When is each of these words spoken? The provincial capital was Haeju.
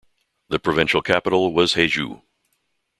The 0.49 0.57
provincial 0.57 1.03
capital 1.03 1.53
was 1.53 1.75
Haeju. 1.75 2.23